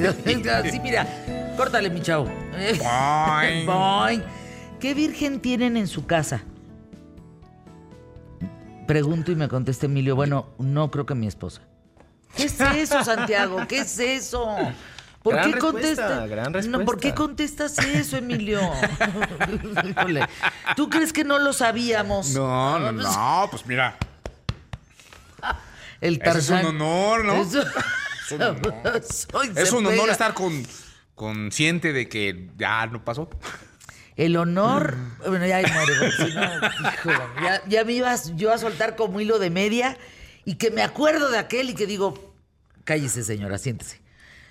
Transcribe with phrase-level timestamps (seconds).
[0.00, 0.54] marido.
[0.56, 1.06] Así, mira,
[1.56, 2.24] córtale, mi chavo.
[2.24, 3.66] Boing.
[3.66, 4.22] Boing.
[4.80, 6.42] ¿Qué virgen tienen en su casa?
[8.86, 10.16] Pregunto y me contesta Emilio.
[10.16, 11.62] Bueno, no creo que mi esposa.
[12.36, 13.58] ¿Qué es eso, Santiago?
[13.68, 14.56] ¿Qué es eso?
[15.22, 16.30] ¿Por Gran qué contestas?
[16.30, 18.60] gran No, ¿Por qué contestas eso, Emilio?
[20.76, 22.30] ¿Tú crees que no lo sabíamos?
[22.30, 23.96] No, no, no, pues mira.
[26.00, 26.66] El Ese es un Tarzán.
[26.66, 27.34] honor, ¿no?
[27.42, 27.64] Eso-
[28.30, 29.02] Es un honor.
[29.02, 30.12] Soy Es un honor Cepeda.
[30.12, 30.66] estar con,
[31.14, 33.28] consciente de que ya no pasó.
[34.16, 34.96] El honor.
[35.26, 36.42] Bueno, ya muere, porque si no,
[36.90, 39.96] híjole, ya, ya me ibas yo a soltar como hilo de media
[40.44, 42.34] y que me acuerdo de aquel y que digo,
[42.84, 44.00] cállese, señora, siéntese.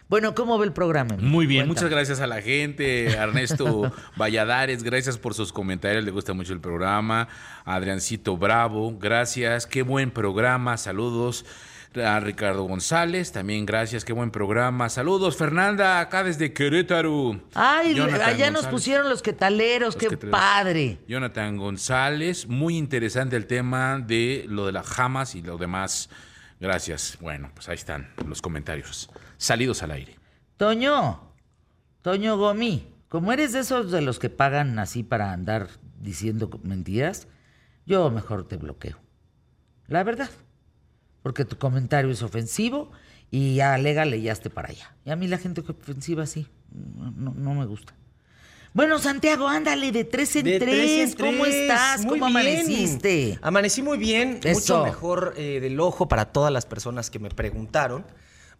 [0.10, 1.18] Bueno, ¿cómo ve el programa?
[1.20, 1.68] Muy bien, Cuéntame.
[1.68, 3.08] muchas gracias a la gente.
[3.12, 7.28] Ernesto Valladares, gracias por sus comentarios, le gusta mucho el programa.
[7.66, 11.46] Adriancito Bravo, gracias, qué buen programa, saludos.
[12.06, 14.90] A Ricardo González, también gracias, qué buen programa.
[14.90, 17.40] Saludos, Fernanda, acá desde Querétaro.
[17.54, 20.40] Ay, Jonathan allá nos pusieron los quetaleros, Los qué quetaleros.
[20.40, 20.98] padre.
[21.08, 26.10] Jonathan González, muy interesante el tema de lo de las jamas y lo demás.
[26.60, 27.18] Gracias.
[27.22, 29.10] Bueno, pues ahí están los comentarios.
[29.38, 30.18] Salidos al aire.
[30.58, 31.22] Toño,
[32.02, 35.68] Toño Gomi, como eres de esos de los que pagan así para andar
[36.00, 37.28] diciendo mentiras,
[37.86, 38.98] yo mejor te bloqueo.
[39.88, 40.30] La verdad.
[41.28, 42.90] Porque tu comentario es ofensivo
[43.30, 44.96] y ya alégale ya esté para allá.
[45.04, 47.94] Y a mí la gente ofensiva sí, no, me gusta.
[48.74, 51.12] Bueno, Santiago, ándale de tres en, De tres.
[51.12, 52.06] en ¿Cómo estás?
[52.06, 52.48] Muy ¿Cómo bien.
[52.62, 53.40] amaneciste?
[53.42, 54.58] Amanecí muy bien, Eso.
[54.78, 58.06] mucho mejor eh, del ojo para todas las personas que me preguntaron.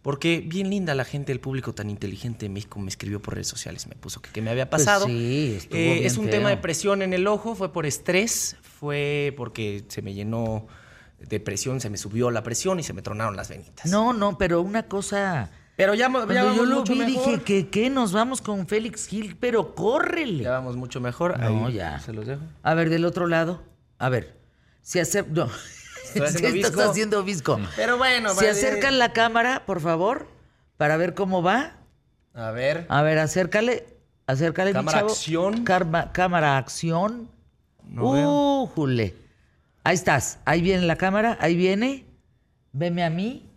[0.02, 3.48] Porque bien linda la gente, el público tan inteligente de México me escribió por redes
[3.48, 5.06] sociales, me puso que qué me había Pues pasado.
[5.06, 6.32] sí, estuvo Eh, es un feo.
[6.32, 10.66] tema de presión en el ojo, fue por estrés, fue porque se me llenó
[11.18, 13.86] de presión, se me subió la presión y se me tronaron las venitas.
[13.90, 15.50] No, no, pero una cosa...
[15.76, 16.08] Pero ya, ya
[16.42, 17.24] vamos yo lo mucho vi mejor.
[17.30, 20.42] dije que qué nos vamos con Félix Gil, pero córrele.
[20.42, 21.38] Ya vamos mucho mejor.
[21.38, 22.00] No, Ahí ya.
[22.00, 22.42] Se los dejo.
[22.64, 23.62] A ver, del otro lado.
[23.98, 24.36] A ver.
[24.82, 24.98] Si.
[25.30, 25.44] No.
[26.24, 27.60] Haciendo Sí, estás haciendo visco.
[27.76, 28.50] Pero bueno, Si vale.
[28.50, 30.26] acercan la cámara, por favor,
[30.78, 31.76] para ver cómo va.
[32.34, 32.86] A ver.
[32.88, 33.86] A ver, acércale.
[34.26, 35.10] Acércale, mi Cámara chavo.
[35.12, 35.64] acción.
[35.64, 37.30] Carma- cámara acción.
[37.84, 39.14] No uh, jule.
[39.84, 40.38] Ahí estás.
[40.44, 41.36] Ahí viene la cámara.
[41.40, 42.04] Ahí viene.
[42.72, 43.50] Veme a mí.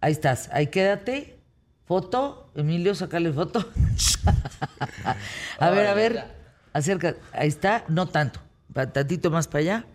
[0.00, 0.48] Ahí estás.
[0.52, 1.38] Ahí quédate.
[1.86, 2.50] Foto.
[2.54, 3.64] Emilio, sacale foto.
[5.58, 6.24] a ver, a ver.
[6.72, 7.16] Acerca.
[7.32, 7.84] Ahí está.
[7.88, 8.40] No tanto.
[8.92, 9.86] Tantito más para allá.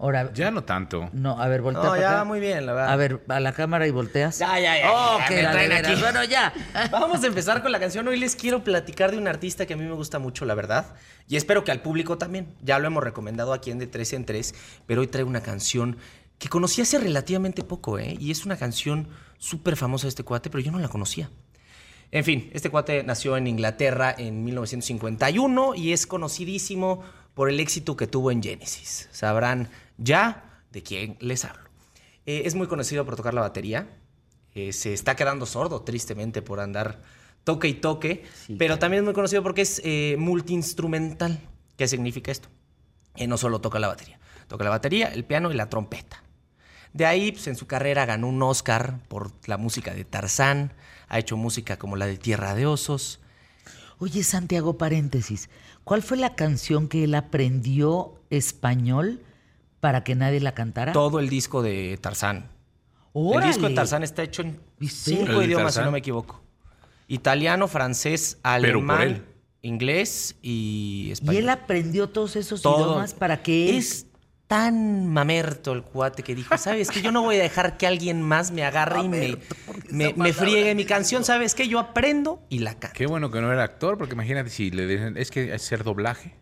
[0.00, 0.32] Ahora.
[0.32, 1.10] Ya no tanto.
[1.12, 2.16] No, a ver, voltea No, para ya acá.
[2.18, 2.92] va muy bien, la verdad.
[2.92, 4.38] A ver, a la cámara y volteas.
[4.38, 6.00] Ya, ya, ya, Oh, ya, que me la de traen aquí.
[6.00, 6.52] Bueno, ya.
[6.90, 8.08] Vamos a empezar con la canción.
[8.08, 10.94] Hoy les quiero platicar de un artista que a mí me gusta mucho, la verdad.
[11.28, 12.54] Y espero que al público también.
[12.62, 14.54] Ya lo hemos recomendado aquí en De Tres en Tres.
[14.86, 15.98] Pero hoy traigo una canción
[16.38, 18.16] que conocí hace relativamente poco, ¿eh?
[18.18, 19.06] Y es una canción
[19.38, 21.28] súper famosa de este cuate, pero yo no la conocía.
[22.12, 27.02] En fin, este cuate nació en Inglaterra en 1951 y es conocidísimo
[27.34, 29.08] por el éxito que tuvo en Genesis.
[29.12, 29.68] Sabrán
[29.98, 31.68] ya de quién les hablo.
[32.26, 33.88] Eh, es muy conocido por tocar la batería.
[34.54, 37.02] Eh, se está quedando sordo, tristemente, por andar
[37.44, 38.24] toque y toque.
[38.46, 41.40] Sí, pero también es muy conocido porque es eh, multiinstrumental.
[41.76, 42.48] ¿Qué significa esto?
[43.16, 44.18] Eh, no solo toca la batería.
[44.48, 46.22] Toca la batería, el piano y la trompeta.
[46.92, 50.72] De ahí, pues, en su carrera ganó un Oscar por la música de Tarzán.
[51.08, 53.20] Ha hecho música como la de Tierra de Osos.
[53.98, 55.50] Oye, Santiago, paréntesis.
[55.90, 59.24] ¿Cuál fue la canción que él aprendió español
[59.80, 60.92] para que nadie la cantara?
[60.92, 62.36] Todo el disco de Tarzán.
[62.36, 62.44] El
[63.12, 63.48] ¡Órale!
[63.48, 64.60] disco de Tarzán está hecho en.
[64.80, 66.40] ¿El cinco idiomas, si no me equivoco.
[67.08, 69.24] Italiano, francés, alemán,
[69.62, 71.36] inglés y Y español.
[71.42, 72.86] él aprendió todos esos Todo.
[72.86, 73.78] idiomas para que él...
[73.78, 74.06] Es
[74.50, 78.20] tan mamerto el cuate que dijo, ¿sabes que Yo no voy a dejar que alguien
[78.20, 79.38] más me agarre y me,
[79.90, 81.24] me, me friegue mi canción.
[81.24, 81.68] ¿Sabes qué?
[81.68, 82.96] Yo aprendo y la canto.
[82.96, 85.84] Qué bueno que no era actor, porque imagínate si le dicen, es que es ser
[85.84, 86.34] doblaje.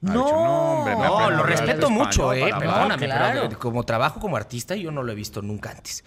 [0.00, 0.24] No.
[0.24, 2.72] dicho, hombre, No, lo respeto español mucho, eh, para hablar".
[2.74, 3.32] perdóname, claro.
[3.42, 6.02] pero de- como trabajo como artista yo no lo he visto nunca antes.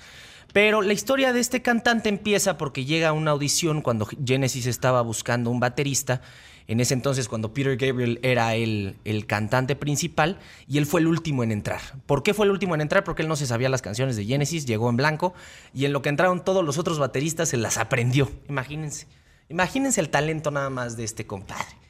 [0.52, 5.02] Pero la historia de este cantante empieza porque llega a una audición cuando Genesis estaba
[5.04, 6.20] buscando un baterista.
[6.68, 11.08] En ese entonces, cuando Peter Gabriel era el, el cantante principal y él fue el
[11.08, 11.82] último en entrar.
[12.06, 13.04] ¿Por qué fue el último en entrar?
[13.04, 15.34] Porque él no se sabía las canciones de Genesis, llegó en blanco
[15.74, 18.32] y en lo que entraron todos los otros bateristas se las aprendió.
[18.50, 19.08] Imagínense.
[19.50, 21.86] Imagínense el talento nada más de este compadre.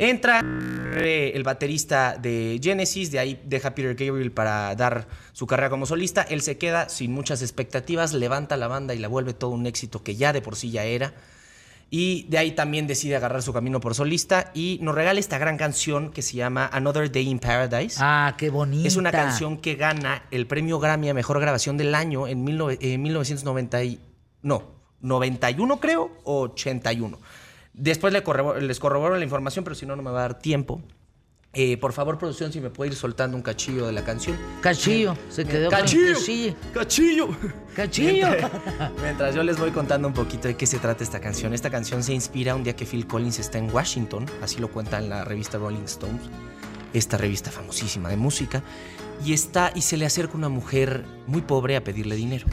[0.00, 0.44] Entra
[0.96, 5.86] eh, el baterista de Genesis, de ahí deja Peter Gabriel para dar su carrera como
[5.86, 6.22] solista.
[6.22, 10.04] Él se queda sin muchas expectativas, levanta la banda y la vuelve todo un éxito
[10.04, 11.14] que ya de por sí ya era.
[11.90, 15.56] Y de ahí también decide agarrar su camino por solista y nos regala esta gran
[15.56, 17.96] canción que se llama Another Day in Paradise.
[18.00, 18.86] Ah, qué bonita.
[18.86, 22.78] Es una canción que gana el premio Grammy a Mejor Grabación del Año en 19
[22.82, 24.00] eh, 1990 y-
[24.42, 24.64] no,
[25.00, 27.18] 91 creo, o 81.
[27.72, 30.38] Después le corroboro- les corroboro la información, pero si no, no me va a dar
[30.38, 30.82] tiempo.
[31.60, 34.36] Eh, por favor, producción, si me puede ir soltando un cachillo de la canción.
[34.60, 36.14] Cachillo, se quedó con ¡Cachillo!
[36.14, 36.54] cachillo.
[36.72, 37.28] ¡Cachillo!
[37.74, 38.28] Cachillo.
[39.02, 41.52] Mientras yo les voy contando un poquito de qué se trata esta canción.
[41.52, 44.98] Esta canción se inspira un día que Phil Collins está en Washington, así lo cuenta
[44.98, 46.22] en la revista Rolling Stones,
[46.94, 48.62] esta revista famosísima de música,
[49.24, 52.46] y está y se le acerca una mujer muy pobre a pedirle dinero.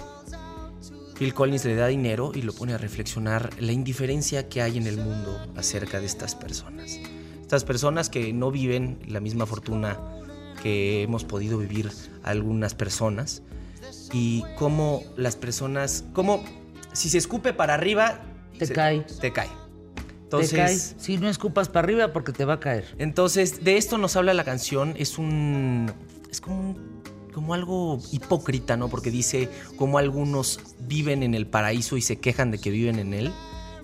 [1.13, 4.87] Phil Collins le da dinero y lo pone a reflexionar la indiferencia que hay en
[4.87, 6.99] el mundo acerca de estas personas.
[7.45, 9.99] Estas personas que no viven la misma fortuna
[10.63, 11.91] que hemos podido vivir
[12.23, 13.43] algunas personas
[14.11, 16.43] y cómo las personas, cómo
[16.91, 18.23] si se escupe para arriba,
[18.57, 19.01] Te se- cae.
[19.21, 19.47] Te cae.
[19.47, 20.95] te Entonces.
[20.97, 22.95] Si no escupas para arriba porque te va a caer.
[22.97, 24.95] entonces, de esto nos habla la canción.
[24.97, 25.91] Es un.
[26.31, 26.95] Es como un-
[27.31, 28.89] como algo hipócrita, ¿no?
[28.89, 33.13] Porque dice cómo algunos viven en el paraíso y se quejan de que viven en
[33.13, 33.31] él.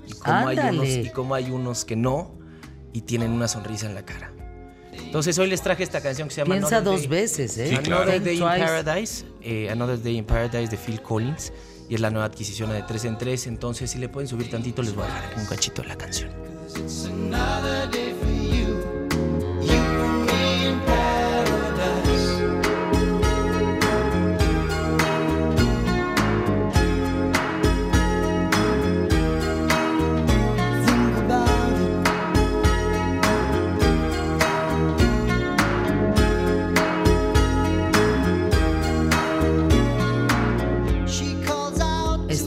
[0.07, 2.40] Y cómo, hay unos, y cómo hay unos que no
[2.93, 4.31] y tienen una sonrisa en la cara.
[4.93, 7.69] Entonces, hoy les traje esta canción que se llama Piensa Another dos Day- veces, ¿eh?
[7.69, 8.03] Sí, claro.
[8.03, 8.59] Another Day in twice.
[8.65, 9.25] Paradise.
[9.41, 11.53] eh, Another Day in Paradise de Phil Collins.
[11.89, 13.47] Y es la nueva adquisición de 3 en 3.
[13.47, 15.97] Entonces, si le pueden subir tantito, les voy a dejar aquí un cachito de la
[15.97, 16.29] canción.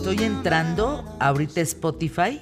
[0.04, 2.38] Estoy entrando ahorita Spotify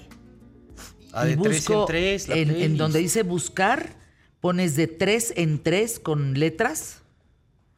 [1.12, 2.76] Ah, y de 3 en busco 3, la en, en playlist.
[2.76, 3.94] donde dice buscar,
[4.40, 7.02] pones de tres en tres con letras.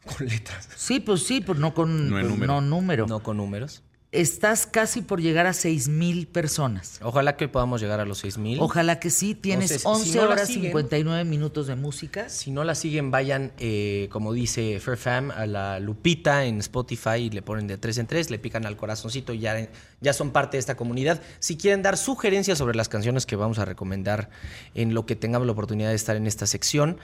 [0.07, 0.71] Con letras.
[0.75, 2.55] Sí, pues sí, pues no con No en pues número.
[2.55, 3.07] no número.
[3.07, 3.83] No con números.
[4.15, 7.01] Estás casi por llegar a seis mil personas.
[7.03, 8.61] Ojalá que podamos llegar a los 6000.
[8.61, 9.35] Ojalá que sí.
[9.35, 12.29] Tienes Entonces, si 11 no la horas siguen- 59 minutos de música.
[12.29, 17.31] Si no la siguen, vayan, eh, como dice Fairfam, a la Lupita en Spotify y
[17.31, 19.69] le ponen de 3 en 3, le pican al corazoncito y ya,
[20.01, 21.21] ya son parte de esta comunidad.
[21.41, 24.31] Si quieren dar sugerencias sobre las canciones que vamos a recomendar
[24.77, 26.99] en lo que tengamos la oportunidad de estar en esta sección,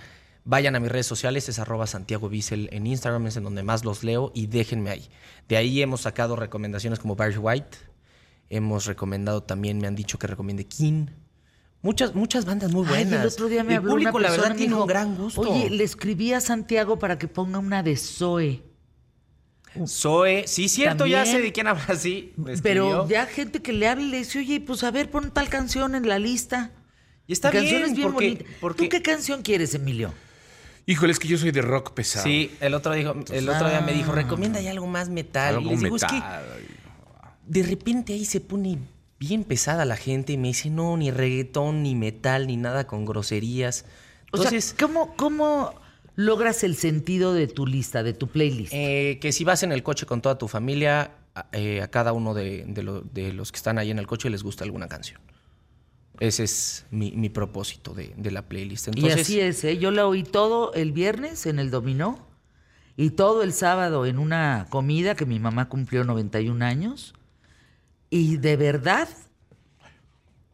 [0.44, 3.84] vayan a mis redes sociales, es arroba Santiago Bissell en Instagram, es en donde más
[3.84, 5.08] los leo y déjenme ahí.
[5.48, 7.78] De ahí hemos sacado recomendaciones como Barry White,
[8.48, 11.06] hemos recomendado también, me han dicho que recomiende King.
[11.82, 13.20] Muchas, muchas bandas muy Ay, buenas.
[13.22, 15.40] el otro día me El habló público, una la verdad, tiene dijo, un gran gusto.
[15.40, 18.62] Oye, le escribí a Santiago para que ponga una de Zoe.
[19.86, 22.32] Zoe, sí, cierto, ya sé de quién habla, sí.
[22.62, 25.48] Pero ya gente que le habla y le dice, oye, pues a ver, pon tal
[25.48, 26.72] canción en la lista.
[27.26, 28.46] Y está Canciones bien, porque, bonitas.
[28.60, 30.12] porque- ¿Tú qué canción quieres, Emilio?
[30.90, 32.24] Híjole, es que yo soy de rock pesado.
[32.24, 33.94] Sí, el otro, dijo, el otro día me Ah.
[33.94, 35.54] dijo, recomienda ya algo más metal.
[35.56, 36.44] Algo y les digo, es que metal.
[37.46, 38.78] de repente ahí se pone
[39.18, 43.04] bien pesada la gente y me dice, no, ni reggaetón, ni metal, ni nada con
[43.04, 43.84] groserías.
[44.32, 45.74] O Entonces, sea, ¿cómo, ¿cómo
[46.16, 48.72] logras el sentido de tu lista, de tu playlist?
[48.74, 52.12] eh, que si vas en el coche con toda tu familia, a, eh, a cada
[52.12, 54.88] uno de, de lo- de los que están ahí en el coche les gusta alguna
[54.88, 55.20] canción.
[56.20, 58.88] Ese es mi, mi propósito de, de la playlist.
[58.88, 59.78] Entonces, y así es, ¿eh?
[59.78, 62.26] Yo la oí todo el viernes en el dominó
[62.96, 67.14] y todo el sábado en una comida que mi mamá cumplió 91 años.
[68.10, 69.08] Y de verdad,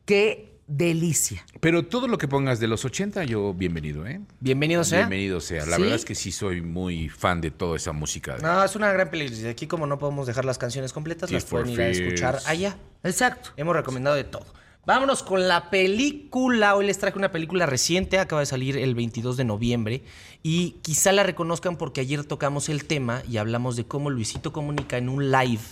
[0.04, 1.44] qué delicia.
[1.60, 4.20] Pero todo lo que pongas de los 80, yo bienvenido, ¿eh?
[4.40, 5.00] bienvenido sea.
[5.00, 5.66] Bienvenido sea.
[5.66, 5.82] La ¿Sí?
[5.82, 8.36] verdad es que sí soy muy fan de toda esa música.
[8.40, 9.42] No, es una gran playlist.
[9.42, 12.38] Y Aquí, como no podemos dejar las canciones completas, Tears las pueden ir a escuchar
[12.46, 12.76] allá.
[13.02, 13.50] Exacto.
[13.56, 14.46] Hemos recomendado de todo.
[14.86, 16.76] Vámonos con la película.
[16.76, 20.04] Hoy les traje una película reciente, acaba de salir el 22 de noviembre.
[20.44, 24.96] Y quizá la reconozcan porque ayer tocamos el tema y hablamos de cómo Luisito comunica
[24.96, 25.62] en un live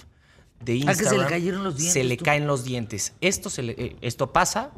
[0.64, 0.98] de Ah, Instagram.
[0.98, 2.24] que se le cayeron los dientes, Se le tú.
[2.24, 3.12] caen los dientes.
[3.20, 4.72] Esto, se le- eh, esto pasa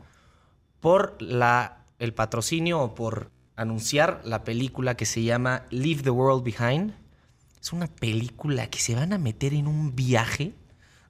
[0.81, 6.45] por la, el patrocinio o por anunciar la película que se llama Leave the World
[6.45, 6.93] Behind.
[7.59, 10.52] Es una película que se van a meter en un viaje.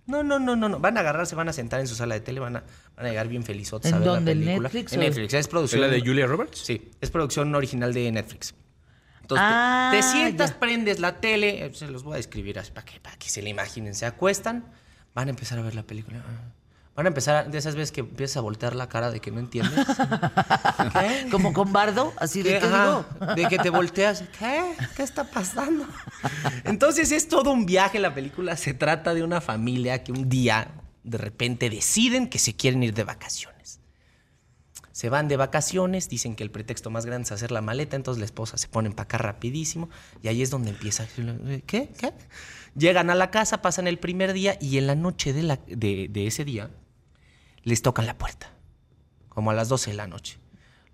[0.06, 0.78] No, no, no, no, no.
[0.78, 2.64] Van a agarrar, se van a sentar en su sala de tele, van a,
[2.96, 4.34] van a llegar bien felizotes a ¿En ver dónde?
[4.34, 4.68] la ¿En película.
[4.68, 5.34] Netflix En Netflix.
[5.34, 5.80] Es ¿Es producción.
[5.80, 6.58] la de Julia Roberts?
[6.60, 8.54] Sí, es producción original de Netflix.
[9.22, 10.60] Entonces, te- Ah, te, sientas, ya.
[10.60, 13.42] prendes la tele, eh, se los voy a describir así para que, para que se
[13.42, 13.94] la imaginen.
[13.96, 14.64] Se acuestan,
[15.14, 16.22] van a empezar a ver la película.
[16.96, 19.38] Van a empezar, de esas veces que empiezas a voltear la cara de que no
[19.38, 19.84] entiendes.
[20.92, 21.28] ¿Qué?
[21.30, 22.58] Como con Bardo, así de ¿Qué?
[22.60, 23.34] qué Ajá, digo.
[23.34, 24.24] de que te volteas.
[24.38, 24.62] ¿Qué?
[24.96, 25.86] ¿Qué está pasando?
[26.64, 28.56] Entonces es todo un viaje la película.
[28.56, 30.68] Se trata de una familia que un día
[31.04, 33.80] de repente deciden que se quieren ir de vacaciones.
[34.92, 38.18] Se van de vacaciones, dicen que el pretexto más grande es hacer la maleta, entonces
[38.18, 39.90] la esposa se pone para acá rapidísimo
[40.22, 41.06] y ahí es donde empieza.
[41.66, 41.90] ¿Qué?
[41.98, 42.14] ¿Qué?
[42.74, 46.08] Llegan a la casa, pasan el primer día y en la noche de, la- de-
[46.10, 46.70] de ese día
[47.66, 48.52] les tocan la puerta,
[49.28, 50.38] como a las 12 de la noche.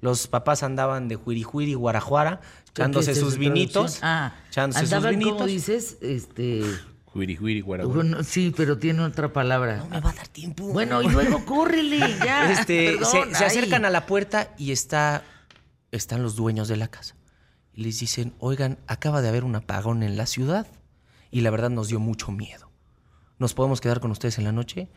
[0.00, 3.99] Los papás andaban de juiri guarajuara, echándose ¿Qué es sus vinitos.
[4.02, 5.33] Ah, echándose sus vinitos.
[5.35, 6.64] como dices, este...
[7.05, 7.95] Juiri, juiri, guara, guara.
[8.00, 9.76] bueno, sí, pero tiene otra palabra.
[9.76, 10.64] No me va a dar tiempo.
[10.69, 12.50] Bueno, y luego córrele, ya.
[12.59, 15.23] Este, Perdón, se, acercan a la puerta y está,
[15.91, 17.17] están los dueños de la casa.
[17.75, 20.67] Y les dicen, oigan, acaba de haber un apagón en la ciudad
[21.31, 22.72] y la verdad nos dio mucho miedo.
[23.39, 24.89] ¿Nos podemos quedar con ustedes en la noche?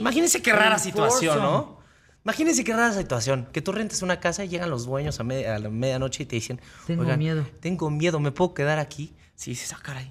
[0.00, 1.78] Imagínense qué rara situación, ¿no?
[2.24, 3.48] Imagínense qué rara situación.
[3.52, 6.26] Que tú rentes una casa y llegan los dueños a, media- a la medianoche y
[6.26, 7.46] te dicen, Tengo "Oigan, miedo".
[7.60, 9.14] Tengo miedo, ¿me puedo quedar aquí?
[9.34, 10.10] Sí, dices, ah, caray.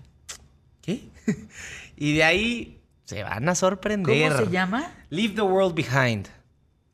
[0.82, 1.10] ¿Qué?
[1.98, 4.30] y de ahí se van a sorprender.
[4.32, 4.92] ¿Cómo se llama?
[5.10, 6.28] Leave the world behind.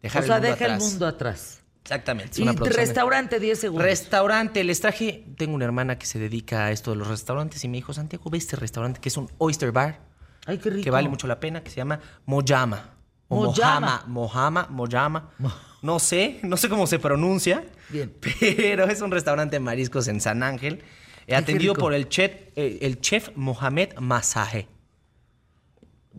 [0.02, 0.84] Dejar o sea, el mundo deja atrás.
[0.84, 1.60] el mundo atrás.
[1.84, 2.32] Exactamente.
[2.32, 3.86] es Y restaurante 10 segundos.
[3.86, 5.26] Restaurante, les traje.
[5.38, 8.30] Tengo una hermana que se dedica a esto de los restaurantes y me dijo: Santiago,
[8.30, 10.00] ve este restaurante que es un oyster bar
[10.46, 10.84] Ay, qué rico.
[10.84, 12.96] que vale mucho la pena, que se llama Mojama.
[13.28, 13.46] O
[14.08, 14.68] Mojama.
[14.70, 15.30] Mojama.
[15.82, 17.64] No sé, no sé cómo se pronuncia.
[17.90, 18.14] Bien.
[18.40, 20.84] Pero es un restaurante de mariscos en San Ángel,
[21.28, 24.68] eh, atendido por el chef, eh, el chef Mohamed Masaje.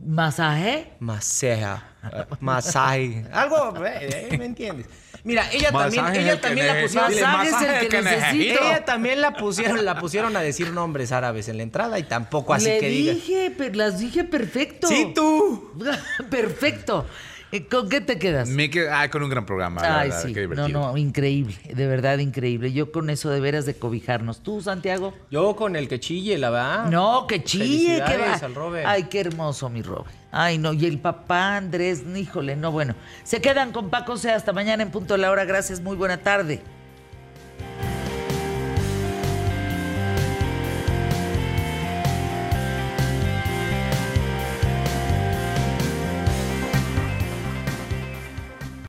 [0.04, 0.92] ¿Masaje?
[1.00, 1.88] Maseja.
[2.12, 3.24] eh, Masaje.
[3.32, 4.86] Algo, eh, eh, ¿me entiendes?
[5.22, 7.10] Mira, ella también, Masaje ella también la pusieron.
[7.20, 8.64] Masaje es el que necesito.
[8.64, 12.54] Ella también la pusieron, la pusieron a decir nombres árabes en la entrada y tampoco
[12.54, 13.12] así Le que diga.
[13.12, 14.86] dije, las dije perfecto.
[14.88, 15.72] Sí, tú.
[16.30, 17.06] perfecto.
[17.52, 18.48] Eh, ¿Con qué te quedas?
[18.48, 19.82] Me quedo ah, con un gran programa.
[19.82, 20.32] la Ay, verdad, sí.
[20.32, 20.80] qué No, divertido.
[20.80, 21.56] no, increíble.
[21.74, 22.72] De verdad, increíble.
[22.72, 24.40] Yo con eso de veras de cobijarnos.
[24.42, 25.14] ¿Tú, Santiago?
[25.30, 26.86] Yo con el que chille, la verdad.
[26.90, 28.06] No, que chille, que va.
[28.06, 28.86] Felicidades al Robert.
[28.86, 30.14] Ay, qué hermoso, mi Robert.
[30.32, 32.94] Ay, no, y el papá Andrés, híjole, no, bueno.
[33.24, 35.44] Se quedan con Paco, sea hasta mañana en punto de la hora.
[35.44, 36.62] Gracias, muy buena tarde.